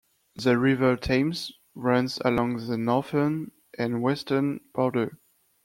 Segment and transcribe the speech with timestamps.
[0.35, 5.19] The River Thames runs along the northern and western border.